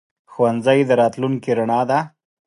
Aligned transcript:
ښوونځی 0.31 0.79
د 0.85 0.91
راتلونکي 1.01 1.51
رڼا 1.59 1.81
ده. 1.89 1.99